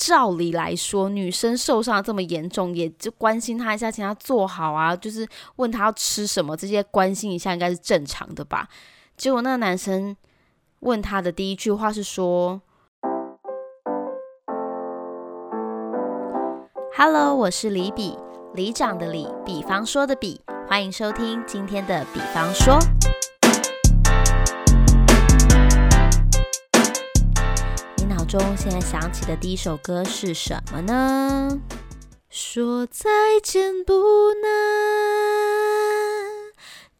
[0.00, 8.66] 照理来说，女生受伤这么严重，也就关心她一下，请她坐好啊，就是问她要吃什么，这些关心一下应该是正常的吧。
[9.18, 10.16] 结果那个男生
[10.80, 12.62] 问她的第一句话是说
[16.96, 18.16] ：“Hello，我是李比，
[18.54, 22.78] 里长的李，比方说的比，欢迎收听今天的比方说。”
[28.30, 31.60] 中现在想起的第一首歌是什么呢？
[32.28, 33.10] 说再
[33.42, 33.92] 见不
[34.34, 34.48] 难，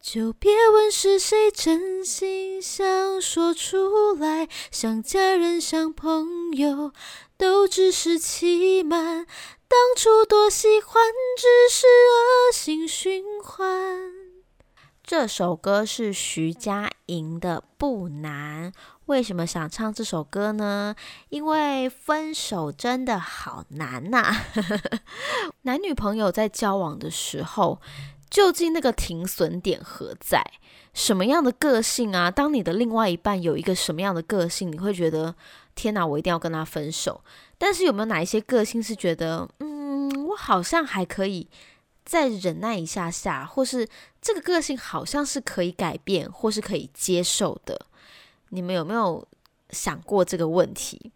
[0.01, 4.49] 就别问是谁真心想说出来。
[4.71, 6.91] 像家人，像朋友，
[7.37, 9.25] 都只是欺瞒。
[9.69, 11.01] 当初多喜欢，
[11.37, 14.11] 只是恶性循环。
[15.01, 18.71] 这首歌是徐佳莹的《不难》。
[19.11, 20.95] 为什么想唱这首歌呢？
[21.27, 24.33] 因为分手真的好难呐！
[25.63, 27.81] 男女朋友在交往的时候，
[28.29, 30.41] 究竟那个停损点何在？
[30.93, 32.31] 什么样的个性啊？
[32.31, 35.35] 当你的另外一半有一个什么样的个性，你会觉得
[35.75, 37.21] 天哪，我一定要跟他分手？
[37.57, 41.49] 但是有没有哪一些个性是觉得，嗯，我好像还可以
[42.05, 43.89] 再忍耐一下下，或是
[44.21, 47.87] 这个个性好像是可以改变，或是可以接受的？
[48.51, 49.27] 你们有没有
[49.71, 51.11] 想过这个问题？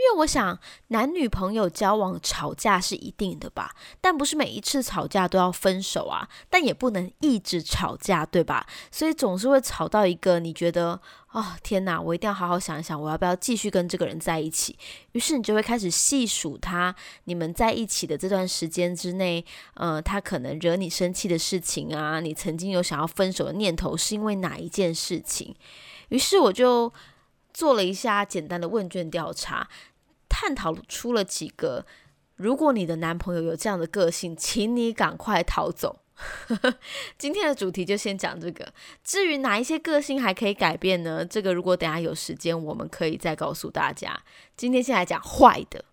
[0.00, 0.56] 因为我想，
[0.88, 8.64] 男女朋友交往吵架是一定的吧，但不是每一次吵架都要分手啊，但也不能一直吵架，对吧？
[8.92, 11.00] 所以总是会吵到一个你觉得，
[11.32, 14.78] 哦天哪，我一定要好好想一想，我要不要继续跟这个人在一起？
[15.12, 25.56] 于是你就会开始细数他，你们在一起的这段时间之内，呃，他可能惹你生气的事情啊，你曾经有想要分手的念头，是因为哪一件事情？
[26.08, 26.92] 于是我就
[27.52, 29.68] 做了一下简单的问卷调查，
[30.28, 31.84] 探讨出了几个：
[32.36, 36.00] 如果你的男朋友有这样的个性，请你赶快逃走。
[37.16, 38.72] 今天的主题就先讲这个。
[39.04, 41.24] 至于哪一些个性还可以改变呢？
[41.24, 44.20] 这个如果等下有时间，我们可以再告诉大家。
[44.56, 45.84] 今天先来讲坏的，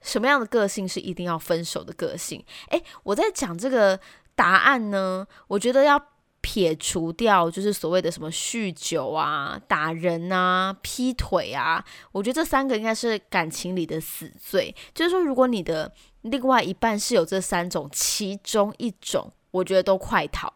[0.00, 2.44] 什么样的个性是一定要分手的个性？
[2.68, 4.00] 诶，我在讲这个
[4.34, 6.02] 答案呢，我觉得要。
[6.48, 14.72] 撇除掉就是所谓的什么酗酒啊、打人啊、劈腿啊，我觉得这三个应该是感情里的死罪。
[14.94, 15.92] 就是说，如果你的
[16.22, 20.52] 另外一半是有这三种其中一种，我觉得都快逃，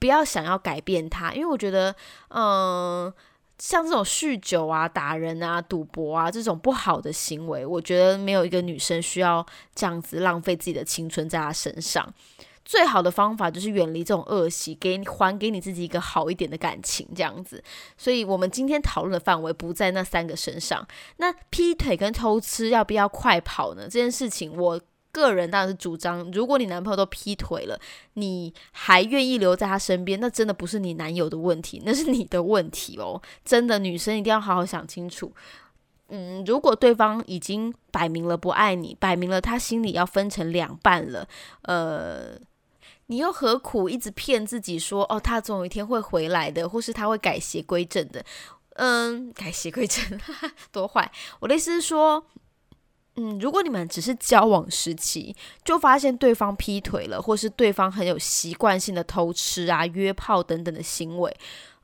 [0.00, 1.94] 不要想要改变他，因为我觉得，
[2.30, 3.12] 嗯，
[3.56, 12.12] 像这种酗酒啊、打人啊、赌博啊这种不好的行为，我觉得没有一个女生需要这样子浪费自己的青春在他身上。
[12.70, 17.60] 最好的方法就是远离这种恶习，给你还给你自己一个好一点的感情，这样子。
[17.98, 20.86] 所以，我们今天讨论的范围不在那三个身上。
[21.16, 23.82] 那劈腿跟偷吃要不要快跑呢？
[23.86, 24.80] 这件事情，我
[25.10, 27.76] 个人当然是主张，如果你男朋友都劈腿了，
[28.14, 33.20] 你还愿意留在他身边，那真的不是你男友的问题，那是你的问题哦。
[33.44, 35.32] 真的，女生一定要好好想清楚。
[36.10, 41.26] 嗯，如果对方已经摆明了不爱你，摆明了他心里要分成两半了，
[41.62, 42.38] 呃。
[43.06, 48.24] 你又何苦一直骗自己说哦，他总有一天会回来的，或是他会改邪归正的？
[48.74, 50.02] 嗯，改邪归正
[50.70, 51.10] 多坏！
[51.40, 52.24] 我的意思是说，
[53.16, 55.34] 嗯，如果你们只是交往时期
[55.64, 61.36] 就发现对方劈腿了，或是对方很有习惯性的偷吃啊、约炮等等的行为，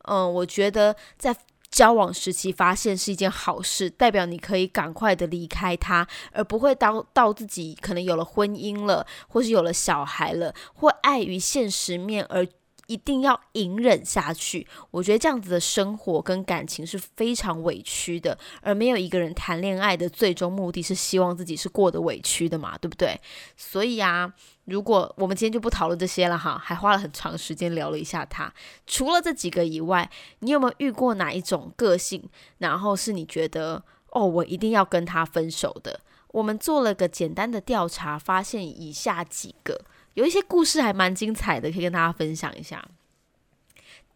[0.04, 1.36] 嗯，我觉得在。
[1.70, 12.46] 交往时期发现是一件好事，代表你可以赶快的离开他，而不会到到自己可能有了婚姻了，或是有了小孩了，或碍于现实面而。
[12.86, 23.20] 一定要隐忍下去，我觉得这样子的生活跟感情是非常委屈的，而没有一个人谈恋爱的最终目的是希望自己是过得委屈的嘛，对不对？
[23.56, 24.32] 所以啊，
[24.64, 28.52] 如果我们今天就不讨论这些了哈，还花了很长时间聊了一下他，
[28.86, 30.10] 除了这几个以外，
[30.40, 32.22] 你有没有遇过哪一种个性，
[32.58, 36.00] 然后是你觉得哦，我一定要跟他分手的？
[36.28, 39.84] 我们做了个简单的调查，发现以下几个。
[40.16, 42.82] 有一些故事还蛮精彩的，可以跟大家分享一下。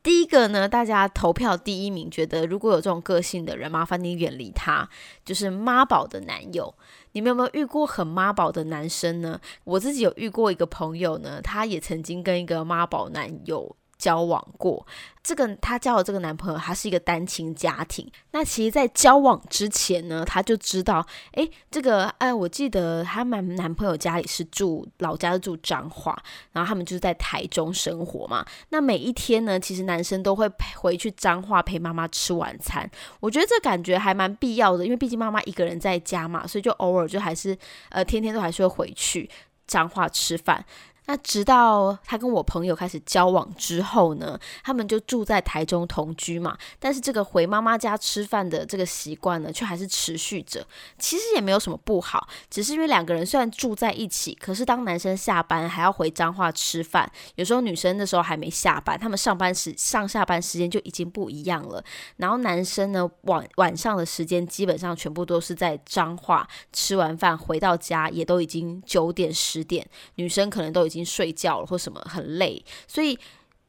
[0.03, 4.89] 第一个呢，大家投票第一名，觉得如果有这种个性的人，麻烦你远离他，
[5.27, 6.75] 就是妈宝的男友。
[7.13, 9.39] 你们有没有遇过很妈宝的男生呢？
[9.65, 14.85] 我自己有遇过一个朋友呢，他也曾经跟一个妈宝男友交往过。
[15.23, 18.11] 这个她交的这个男朋友，他是一个单亲家庭。
[18.31, 26.19] 那其实，在交往之前呢，她就知道，哎，这个哎，我记得他们男朋友家里是住老家是住彰化，
[26.53, 28.45] 然后他们就是在台中生活嘛。
[28.71, 32.91] 那每一天呢，其实男生都会陪回去彰化陪妈妈吃晚餐。
[33.21, 37.57] 我觉得这感觉还蛮必要的，因为毕竟妈妈一个人在家嘛，所以就偶尔就还是
[37.91, 39.29] 呃，天天都还是会回去
[39.67, 40.65] 彰化吃饭。
[41.11, 46.57] 那直到他跟我朋友开始交往之后呢，他们就住在台中同居嘛。
[46.79, 50.65] 但是这个回妈妈家吃饭的这个习惯呢，却还是持续着。
[51.01, 61.83] 其实也没有什么不好，只是因为两个人虽然住在一起，可是当男生下班还要回彰化吃饭，有时候女生那时候还没下班，他们上班时上下班时间就已经不一样了。
[62.19, 69.85] 然后男生呢晚晚上的时间基本上全部都是在彰化吃完饭回到家，也都已经九点十点，
[70.15, 71.00] 女生可能都已经。
[71.05, 73.19] 睡觉了或什么很累，所以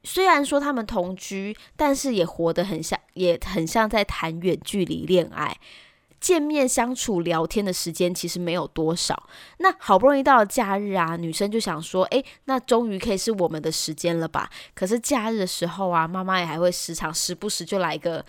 [0.04, 5.58] 虽然说他们同居，但是也活得很像，也很像在谈远距离恋爱。
[6.20, 9.28] 见面相处聊天的时间其实没有多少。
[9.58, 14.48] 那好不容易到了假日啊，女生就想说，诶，那终于可以是我们的时间了吧？
[14.76, 18.24] 可是假日的时候啊，妈妈也还会时常时不时就来个。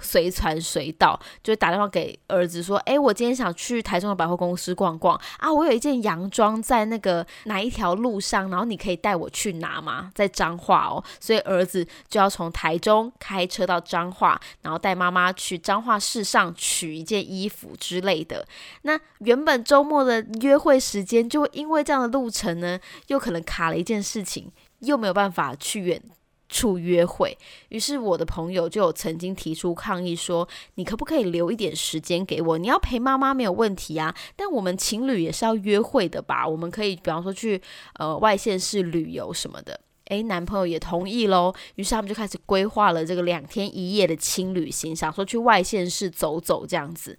[0.00, 10.10] 随传随到，就打电话给儿子说：“哎，我今天想去台中的百货公司逛逛啊，我有一件洋装在那个哪一条路上，然后你可以带我去拿吗？
[10.14, 18.46] 在彰化哦，所以儿子就要从台中开车到彰化，然后带妈妈去彰化市上取一件衣服之类的。
[18.82, 22.78] 那原本周末的约会时间，就因为这样的路程呢，
[23.08, 24.50] 又可能卡了一件事情，
[24.80, 26.02] 又没有办法去远。”
[26.48, 27.36] 处约会，
[27.68, 32.58] 于是我的朋友就有曾经提出抗议说：“你可不可以留一点时间给我？
[32.58, 36.46] 你要陪妈妈没有问题啊，但我们情侣也是要约会的吧？
[36.46, 37.60] 我们可以比方说去
[37.94, 39.78] 呃外县市旅游什么的。”
[40.08, 47.18] 诶，男朋友也同意喽，于是他们就开始规划了这个两天一夜的轻旅行，想说去外县市走走这样子。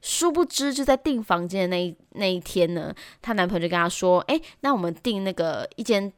[0.00, 6.12] 殊不知就在订房间的那一那一天呢，她男朋友就跟她说：“诶，那我们订那个一间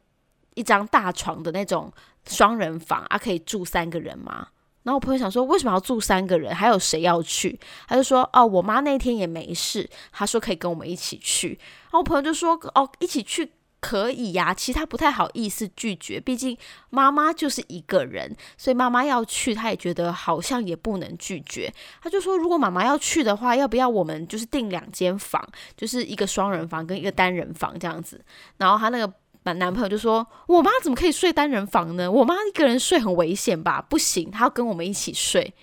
[0.61, 1.91] 一张大床的那种。”
[2.29, 4.49] 双人房啊，可以住三个人吗？
[4.83, 6.53] 然后我朋友想说，为什么要住三个人？
[6.53, 7.59] 还有谁要去？
[7.87, 11.57] 他就说，哦，我妈那天也没事，他说可以跟我们一起去。
[11.85, 14.53] 然后我朋友就说，哦，一起去可以呀。
[14.53, 16.55] 其实他不太好意思拒绝，毕竟
[16.91, 21.73] 妈妈就是一个人，所以妈妈要去，他也觉得好像也不能拒绝。
[22.03, 25.43] 他就说，如果妈妈要去的话，要不要我们就是订两间房，
[25.75, 28.23] 就是一个双人房跟一个单人房这样子？
[28.57, 29.11] 然后他那个。
[29.43, 32.11] 男男朋友就说：“我妈怎么可以睡单人房呢？
[32.11, 33.81] 我妈一个人睡很危险吧？
[33.81, 35.53] 不行，她要跟我们一起睡。”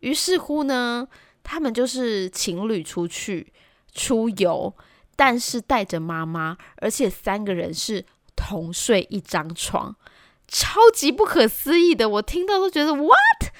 [0.00, 1.06] 于是乎呢，
[1.42, 3.52] 他们就是情侣出去
[3.92, 4.74] 出游，
[5.16, 9.94] 但是带着妈妈，而且三个人是同睡一张床，
[10.46, 12.08] 超级不可思议的。
[12.08, 13.52] 我听到都觉得 “what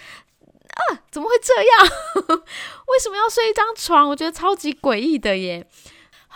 [0.71, 1.03] 啊？
[1.11, 2.39] 怎么会这样？
[2.89, 4.09] 为什么要睡一张床？
[4.09, 5.69] 我觉得超级诡异的耶。”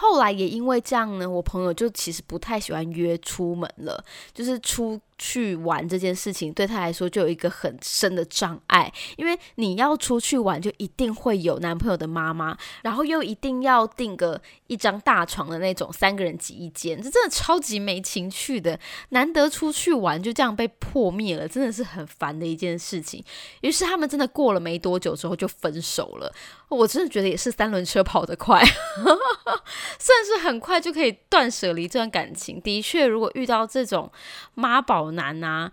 [0.03, 4.05] 后来也因为这样呢，我朋友就其实不太喜欢约出门了，
[4.35, 5.01] 就是出。
[5.19, 18.77] 去玩这件事情对他来说就有一个很深的障碍，因为你要出去玩，就一定会有男朋友的妈妈，然后又一定要订个一张大床的那种，三个人挤一间，这真的超级没情趣的。
[19.11, 23.25] 难得出去玩就这样被破灭了，真的是很烦的一件事情。
[23.61, 26.35] 于是他们真的过了没多久之后就分手了。
[26.75, 28.61] 我真的觉得也是三轮车跑得快，
[29.99, 32.61] 算是很快就可以断舍离这段感情。
[32.61, 34.11] 的确，如果遇到这种
[34.55, 35.13] 妈宝。
[35.13, 35.71] 男呐，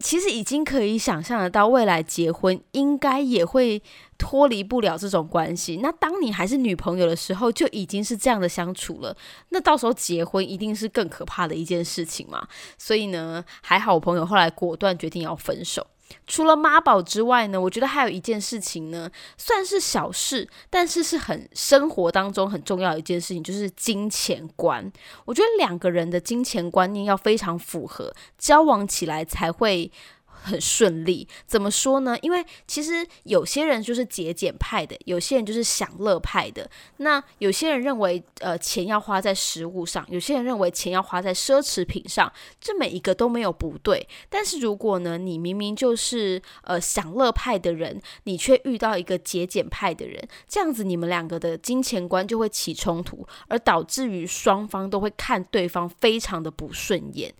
[0.00, 3.80] 其实已经可以想象得到，未来结婚应该也会
[4.18, 5.76] 脱离不了这种关系。
[5.82, 9.16] 那当你还是女朋友的时候，就已经是这样的相处了。
[9.50, 12.48] 那到时候结婚一定是更可怕的一件事情嘛。
[12.76, 15.86] 所以呢，还好我朋友后来果断决定要分手。
[16.26, 24.90] 除了妈宝之外呢，我觉得还有一件事情呢，算是小事，但是是很生活当中很重要的一件事情，就是金钱观。
[25.24, 29.90] 我觉得两个人的金钱观念要非常符合，交往起来才会。
[30.42, 32.18] 很顺利，怎么说呢？
[32.20, 36.68] 因为其实有些人就是节俭派的，有些人就是享乐派的。
[36.96, 42.30] 那有些人认为，呃，钱要花在食物上；有些人认为钱要花在奢侈品上。
[42.60, 44.08] 这每一个都没有不对。
[44.28, 57.32] 但是如果呢，你明明就是呃享乐派的人，你却遇到一个节俭派的人，这样子你们两个的金钱观就会起冲突，而导致于双方都会看对方非常的不顺眼。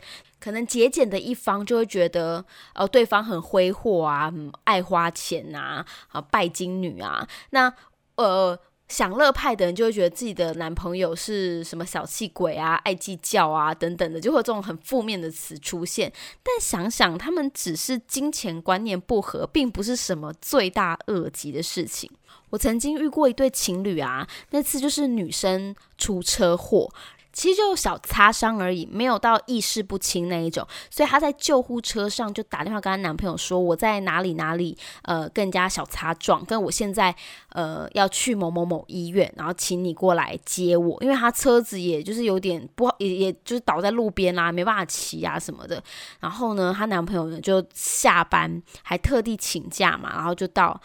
[0.42, 2.44] 可能节俭的一方就会觉得，
[2.74, 4.32] 呃，对方很挥霍啊，
[4.64, 7.28] 爱花钱呐，啊，拜金女啊。
[7.50, 7.72] 那，
[8.16, 8.58] 呃，
[8.88, 16.12] 享乐派的人就会觉得自己的男朋友是什么小气鬼啊、爱计较啊等等的，就会有这种很负面的词出现。
[16.42, 22.10] 但想想，他们只是金钱观念不合，并不是什么罪大恶极的事情。
[22.50, 26.90] 我曾经遇过一对情侣啊，那次就是女生出车祸。
[27.32, 37.14] 其实就小擦伤而已，没有到意识不清那一种，所以她在救护车上就打电话跟她男朋友说：“我在哪里哪里，呃，更加小擦撞，跟我现在
[37.50, 45.82] 呃要去某某某医院，然后请你过来接我，因为她车子也就是有点不好，也也就是倒在路边啦，没办法骑啊什么的。
[46.20, 50.78] 然后呢，她男朋友呢就下班还特地请假嘛，然后就到。”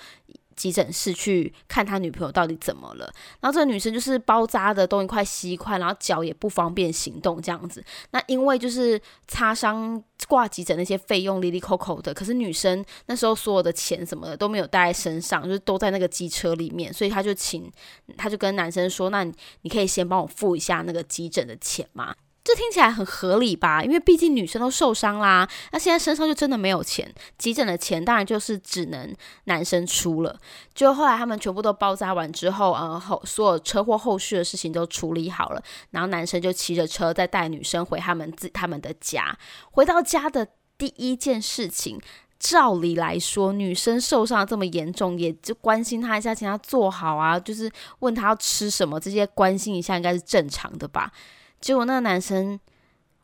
[0.58, 3.06] 急诊室去看他女朋友到底怎么了，
[3.40, 7.82] 然后这个女生就是包扎的东一块西一块，然后脚也不方便行动这样子。
[8.12, 17.72] 那因为就是擦伤挂急诊那些费用，里里扣扣的，可是女生那时候所有的钱什么的都没有带在身上，就是都在那个机车里面，所以他就请
[18.18, 19.24] 他就跟男生说：“那
[19.62, 22.16] 你可以先帮我付一下那个急诊的钱吗？”
[22.48, 23.84] 这听起来很合理吧？
[23.84, 29.14] 因为毕竟女生都受伤啦，那现在身上就真的没有钱，急诊的钱当然就是只能
[29.44, 30.40] 男生出了。
[30.74, 35.62] 就后来他们全部都包扎完之后，呃后所有车祸后续的事情都处理好了，
[35.92, 39.38] 然后男生就骑着车再带女生回他们自他们的家。
[39.72, 42.00] 回到家的第一件事情，
[42.40, 51.12] 照理来说，女生受伤这么严重，也就关心她一下，请她坐好啊，就是问她要吃什么，这些关心一下应该是正常的吧。
[51.60, 52.60] 结果那个男生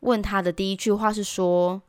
[0.00, 1.82] 问他的第一句话是说：“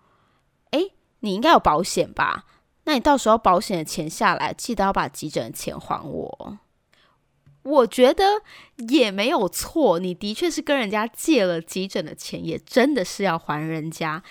[0.72, 0.80] 哎，
[1.20, 2.46] 你应该有保险吧？
[2.84, 6.58] 那你到时候保险的钱下来，记得要把急诊的钱还我。”
[7.64, 8.24] 我觉得
[8.90, 14.22] 也没有错，你的确是跟人家借了急诊的钱，也真的是要还人家。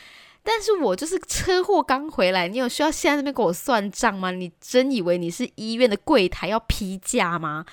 [0.47, 4.31] 但是我就是车祸刚回来，你有需要现在这边给我算账吗？
[4.31, 7.65] 你真以为你是医院的柜台要批价吗？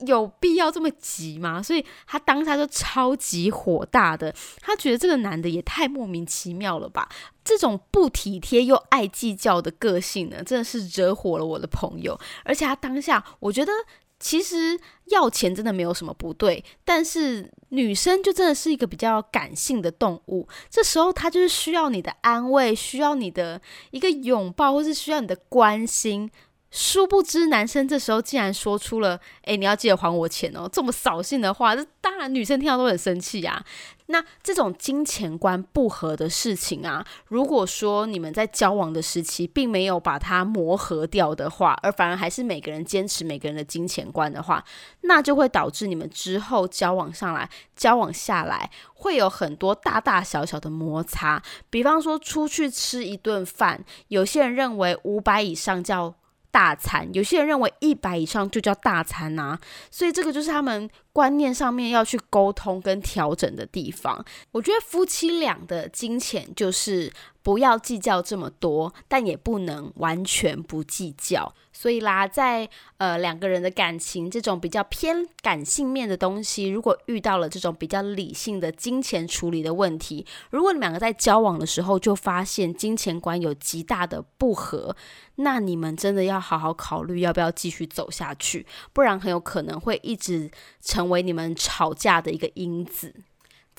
[0.00, 1.62] 有必要这么急吗？
[1.62, 7.08] 所以他当下就超级火大的，他觉得这个男的也太莫名其妙了吧！
[7.44, 12.18] 这种不体贴又爱计较的个性呢，真的是惹火了我的朋友。
[12.44, 13.72] 而且他当下，我觉得。
[14.20, 23.60] 其实要钱真的没有什么不对，但是女生就真的是一个比较感性的动物，这时候她就是需要你的安慰，需要你的
[23.90, 26.30] 一个拥抱，或是需要你的关心。
[26.70, 33.64] 殊不知，男生这时候竟然说出了“哎，你要记得还我钱哦”这么扫兴的话，这当然女生听到都很生气呀。
[34.10, 44.64] 那这种金钱观不合的事情啊，如果说你们在交往的时期并没有把它磨合掉的话，而反而还是每个人坚持每个人的金钱观的话，
[45.02, 51.40] 那就会导致你们之后交往上来、交往下来会有很多大大小小的摩擦。
[51.70, 56.14] 比方说出去吃一顿饭，有些人认为五百以上叫。
[56.50, 59.58] 大餐，有些人认为一百以上就叫大餐啊，
[59.90, 64.24] 所以这个就是他们观念上面要去沟通跟调整的地方。
[64.52, 71.54] 我觉得夫妻俩的金钱就是不要计较这么多，但也不能完全不计较。
[71.72, 72.68] 所以啦，在
[72.98, 84.94] 呃两个人的感情这种比较偏感性面的东西，如果遇到了这种比较理性的金钱处理的问题，如果你们两个在交往的时候就发现金钱观有极大的不合，
[85.36, 90.50] 那你们真的要好好考虑要不要继续走下去，不然很有可能会一直
[90.82, 93.14] 成为你们吵架的一个因子。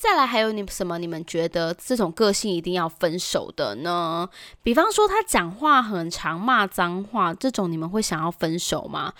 [0.02, 0.98] 再来，还有你什么？
[0.98, 4.28] 你们觉得这种个性一定要分手的呢？
[4.60, 9.12] 比方说，他讲话很常，骂脏话，这种你们会想要分手吗？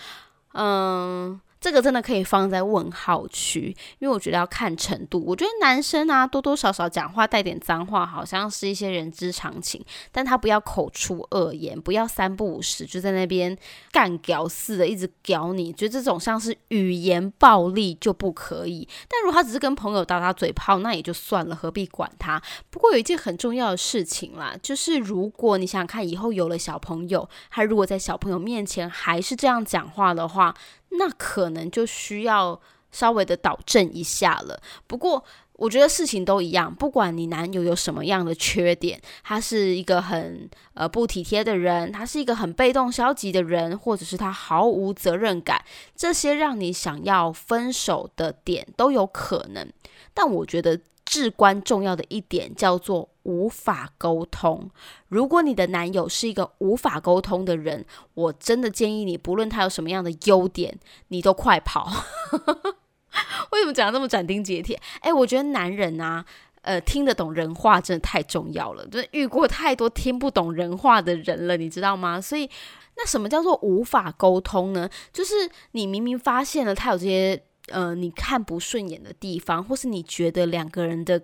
[0.55, 1.41] 嗯。
[1.63, 5.23] 这个真的可以放在问号区，因为我觉得要看程度。
[5.25, 9.81] 我觉得男生啊，多多少少讲话带点脏话，好像是一些人之常情。
[10.11, 13.57] 但他不要口出恶言，不要三不五时就在那边
[13.93, 15.73] 干屌似的，一直屌你。
[15.73, 18.89] 觉得这种像是语言暴力就不可以。
[19.09, 22.43] 但如果他只是跟朋友打打嘴炮，那也就算了，何必管他？
[22.71, 30.55] 不过有一件很重要的事情啦，就是如果你想想看，以后有了小朋友，他如果在小朋友面前还是这样讲话的话，
[30.99, 34.61] 那可能就需要稍微的导正一下了。
[34.87, 49.71] 不过，我觉得事情都一样，不管你男友有什么样的缺点，他是一个很呃不体贴的人，他是一个很被动消极的人，或者是他毫无责任感，这些让你想要分手的点都有可能。
[50.15, 50.81] 但我觉得。
[51.05, 54.71] 至关重要的一点叫做无法沟通。
[55.09, 61.91] 如果你的男友是一个无法沟通的人，我真的建议你，不论他有什么样的优点，你都快跑。
[63.53, 64.81] 为什么讲的这么斩钉截铁？
[65.01, 66.25] 哎，我觉得男人啊，
[66.63, 72.21] 呃，听得懂人话真的太重要了，就是遇过太多听不懂人话的人了，你知道吗？
[72.21, 72.49] 所以，
[72.97, 74.89] 那什么叫做无法沟通呢？
[75.13, 75.35] 就是
[75.73, 81.23] 你明明发现了他有这些呃你看不顺眼的地方，或是你觉得两个人的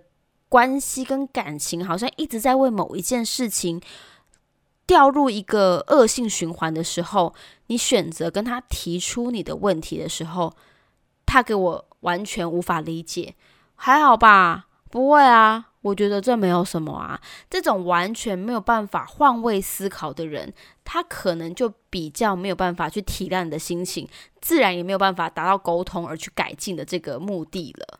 [0.49, 3.79] 关系跟感情好像一直在为某一件事情
[4.87, 7.33] 掉入一个恶性循环的时候，
[7.67, 10.53] 你选择跟他提出你的问题的时候，
[11.27, 13.35] 他给我完全无法理解，
[13.75, 14.65] 还好吧？
[14.89, 17.21] 不会啊，我觉得这没有什么啊。
[17.47, 20.51] 这种完全没有办法换位思考的人，
[20.83, 24.09] 他可能就比较没有办法去体谅你的心情，
[24.41, 27.99] 自然也没有办法达到沟通而去改进的这个目的了。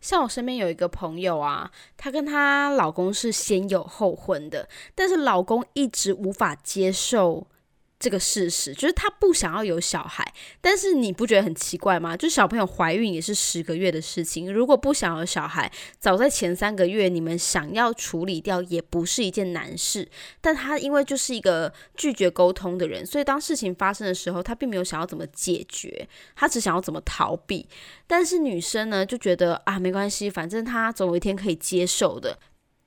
[0.00, 7.46] 像我身边有一个朋友啊，她跟她老公是先有后婚的，但是老公一直无法接受。
[8.00, 12.16] 这个事实就是他不想要有小孩，但是你不觉得很奇怪吗？
[12.16, 20.08] 就小朋友怀孕也是十个月的事情，如果不想要小孩，早在前三个月你们想要处理掉也不是一件难事。
[20.40, 27.68] 但他因为就是一个拒绝沟通的人，所以当事情发生的时候，他并没有想要怎么解决，他只想要怎么逃避。
[28.06, 32.38] 但是女生呢，就觉得啊没关系，反正他总有一天可以接受的。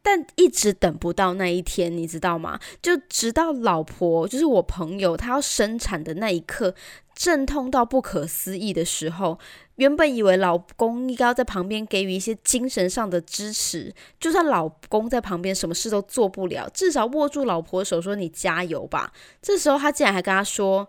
[0.05, 2.60] 但一直等不到那一天，你知道吗？
[2.81, 6.75] 就直到老婆，就是我朋友，她要生产的那一刻，
[7.15, 9.39] 阵痛到不可思议的时候，
[9.75, 20.86] 原本以为老公应该要在旁边给予一些精神上的支持，就算老公在旁边什么事都做不了，至少握住老婆的手说：“你加油吧。”这时候他竟然还跟他说：“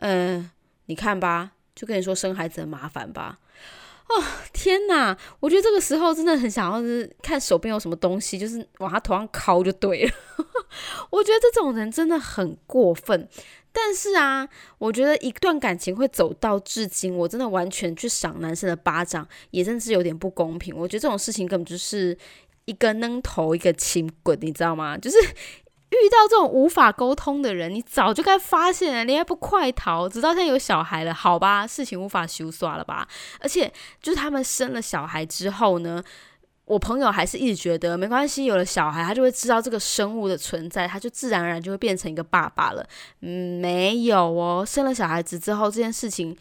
[0.00, 0.48] 嗯，
[0.86, 3.40] 你看吧，就跟你说生孩子很麻烦吧。”
[4.08, 4.22] 哦
[4.52, 5.16] 天哪！
[5.40, 10.12] 我觉得这个时候真的很想要是看手边有什么东西，就是往他头上敲就对了。
[11.10, 13.28] 我觉得这种人真的很过分。
[13.72, 14.48] 但是啊，
[14.78, 20.74] 我觉得一段感情会走到至今，我真的完全去赏男生的巴掌，也真是有点不公平。
[20.74, 22.16] 我觉得这种事情根本就是
[22.64, 24.96] 一个扔头，一个轻滚，你知道吗？
[24.96, 25.16] 就是。
[25.90, 30.08] 遇到这种无法沟通的人，你早就该发现了，你还不快逃？
[30.08, 33.06] 直到现在有小孩了，好吧，事情无法修刷了吧？
[33.40, 36.02] 而且，就是他们生了小孩之后呢，
[36.64, 42.84] 我朋友还是一直觉得没关系，有了小孩，他就会知道这个生物的存在，他就自然而然就会变成一个爸爸了。
[43.20, 46.36] 嗯，没有哦，生了小孩子之后，这件事情。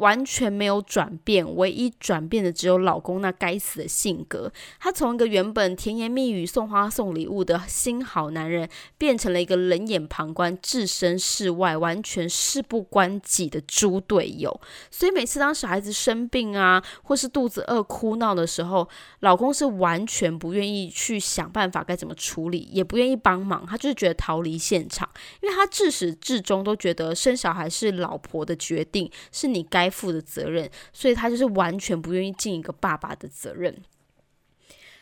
[0.00, 4.50] 完全没有转变，唯一转变的只有老公那该死的性格。
[4.78, 8.66] 他从一个原本甜言蜜语、送花送礼物的新好男人，
[8.96, 14.58] 变成了一个冷眼旁观、置身事外、完全事不关己的猪队友。
[14.90, 18.88] 所以每次当小孩子生病啊，或是肚子饿哭闹的时候，
[19.20, 23.66] 老公是完全不愿意去想办法该怎么处理，也不愿意帮忙。
[23.66, 25.06] 他就是觉得逃离现场，
[25.42, 29.89] 因为他自始至终都觉得生小孩是老婆的决定，是你该。
[29.90, 33.76] 负的责任，所以他就是完全不愿意尽一个爸爸的责任。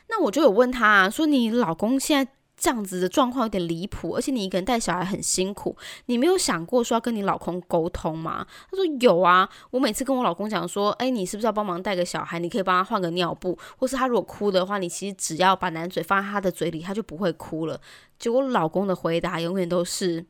[0.09, 8.45] 那我就有问他啊，说你老公现在这样子的状况有点离谱，而且你一个人带小孩很辛苦，你没有想过说要跟你老公沟通吗？
[8.71, 12.39] 他说有啊，我每次跟我老公讲说，哎，你是不是要帮忙带个小孩？
[12.39, 17.81] 你可以帮他换个尿布，或是他如果哭的话，你其实只要把奶嘴放在他的嘴里，他就不会哭了。
[18.19, 20.25] 结果老公的回答永远都是，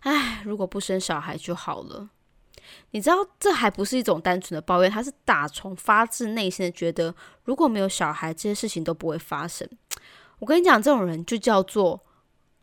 [0.00, 2.08] 哎，如果不生小孩就好了。
[2.90, 9.68] 你知道，这还不是一种单纯的抱怨，他是打从发自内心的觉得，如果没有小孩，这些事情都不会发生。
[10.38, 12.04] 我跟你讲，这种人就叫做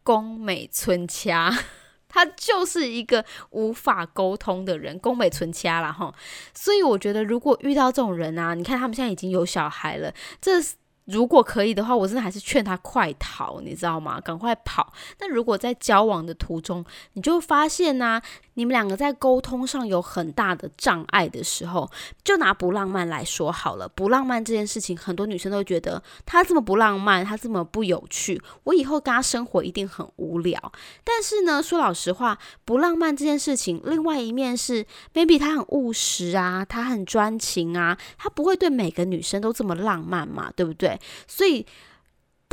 [0.03, 1.51] 宫美村掐，
[2.09, 6.13] 他就是一个无法沟通的人，宫美村掐了哈。
[6.53, 10.61] 所以我觉得，如果遇到这种人啊，你看他们现在已经有小孩了，这。
[11.07, 14.21] 如果可以的话，我真的还是劝他快逃，你知道吗？
[14.21, 14.93] 赶快跑。
[15.19, 18.21] 那如果在交往的途中，你就发现呢，
[18.55, 21.89] 你们两个在沟通上有很大的障碍的时候，
[22.23, 23.87] 就拿不浪漫来说好了。
[23.87, 30.71] 不浪漫这件事情，很多女生都觉得他这么不浪漫，他这么不有趣，我以后跟他生活一定很无聊。
[31.03, 40.99] 但是呢，说老实话，不浪漫这件事情，另外一面是，maybe 他很务实啊，他很专情啊，他不会对每个女生都这么浪漫嘛，对不对？
[41.27, 41.65] 所以，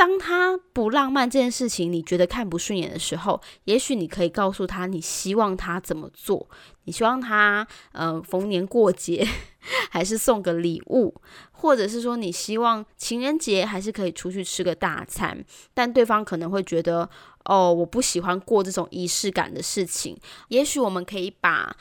[0.01, 6.49] 当他不浪漫这件事情你觉得看不顺眼的时候，也许你可以告诉他，你希望他怎么做？
[6.85, 9.29] 你希望他，呃，逢年过节
[9.91, 11.15] 还是送个礼物，
[11.53, 15.45] 或者是说你希望情人节还是可以出去吃个大餐？
[15.75, 17.07] 但对方可能会觉得，
[17.45, 20.19] 哦，我不喜欢过这种仪式感的事情。
[20.49, 21.77] 也许我们可以把。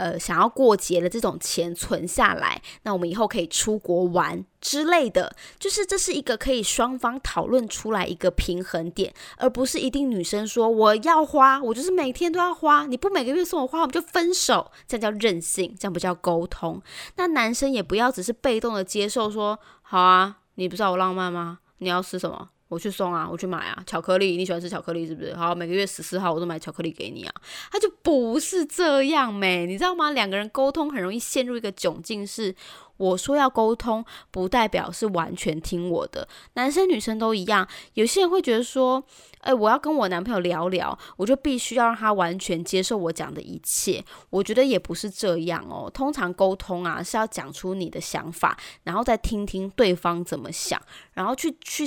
[0.00, 16.80] 呃，想要过节的这种钱存下来，那我们以后可以出国玩之类的，就是这是一个可以双方讨论出来一个平衡点，而不是一定女生说我要花，我就是每天都要花，你不每个月送我花，我们就分手，这样叫任性，这样不叫沟通。
[17.16, 21.58] 那男生也不要只是被动的接受说，好啊，你不知道我浪漫吗？
[21.76, 22.48] 你要吃什么？
[22.70, 25.34] 我去送啊，我去买啊，巧克力，你喜欢吃巧克力是不是？
[25.34, 27.34] 好，每个月十四号我都买巧克力给你啊。
[27.72, 30.12] 他就不是这样没，你知道吗？
[30.12, 32.54] 两个人沟通很容易陷入一个窘境，是
[32.96, 36.28] 我说要沟通，不代表是完全听我的。
[36.54, 39.02] 男生女生都一样，有些人会觉得说，
[39.40, 44.04] 哎，我要跟我男朋友聊聊，我就必须要让他完全接受我讲的一切。
[44.30, 45.90] 我觉得也不是这样哦。
[45.92, 50.80] 通常沟通啊是要讲出你的想法，然后再听听对方怎么想，
[51.14, 51.84] 然后去去。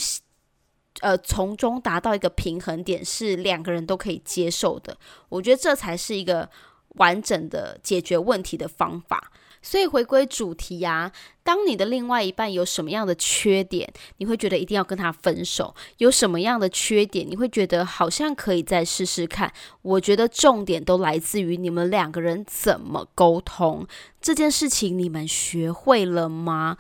[1.02, 4.98] 呃，从中达到一个平衡点，是两个人都可以接受的。
[5.30, 6.50] 我觉得这才是一个
[6.96, 9.32] 完整的解决问题的方法。
[9.66, 11.10] 所以回归主题啊，
[11.42, 19.54] 当你的另外一半有什么样的缺点，你会觉得一定要跟他分手；有什么样的缺点，你会觉得好像可以再试试看。
[19.82, 23.88] 我觉得重点都来自于你们两个人怎么沟通
[24.20, 26.76] 这件事情，你们学会了吗？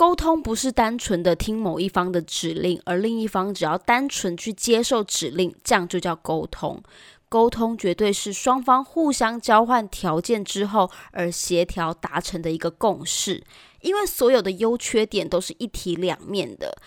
[0.00, 6.82] 沟通不是单纯的听某一方的指令，而另一方只要单纯去接受指令，这样就叫沟通。
[7.28, 13.44] 沟通绝对是双方互相交换条件之后而协调达成的一个共识。
[13.82, 16.78] 因为所有的优缺点都是一体两面的。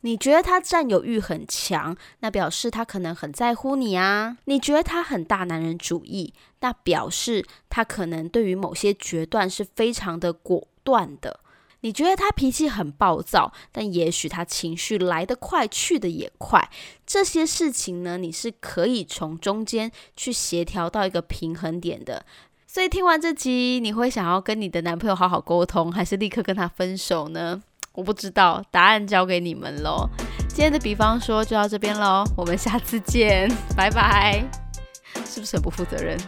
[0.00, 4.38] 你觉得他占有欲很强，那表示他可能很在乎你啊。
[4.46, 11.40] 你觉得他很大男人主义，那表示他可能对于某些决断是非常的果断的。
[11.84, 16.70] 你觉得他脾气很暴躁，但也许他情绪来得快，去得也快。
[17.04, 22.24] 这些事情呢，你是可以从中间去协调到一个平衡点的。
[22.66, 27.62] 所以听完这集，你会想要跟你的男朋友好好沟通，还是立刻跟他分手呢？
[27.92, 30.08] 我不知道，答案交给你们喽。
[30.48, 34.42] 今天的比方说就到这边喽，我们下次见，拜拜。
[35.26, 36.18] 是不是很不负责任？